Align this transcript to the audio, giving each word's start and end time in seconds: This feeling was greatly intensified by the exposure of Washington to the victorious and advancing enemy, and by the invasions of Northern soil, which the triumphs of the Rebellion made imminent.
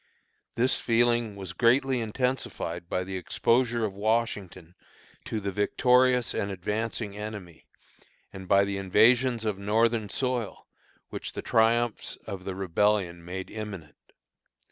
This 0.55 0.79
feeling 0.79 1.35
was 1.35 1.53
greatly 1.53 2.01
intensified 2.01 2.89
by 2.89 3.03
the 3.03 3.17
exposure 3.17 3.85
of 3.85 3.93
Washington 3.93 4.73
to 5.25 5.39
the 5.39 5.51
victorious 5.51 6.33
and 6.33 6.49
advancing 6.49 7.15
enemy, 7.15 7.67
and 8.33 8.47
by 8.47 8.63
the 8.65 8.77
invasions 8.79 9.45
of 9.45 9.59
Northern 9.59 10.09
soil, 10.09 10.65
which 11.09 11.33
the 11.33 11.43
triumphs 11.43 12.15
of 12.25 12.45
the 12.45 12.55
Rebellion 12.55 13.23
made 13.23 13.51
imminent. 13.51 14.13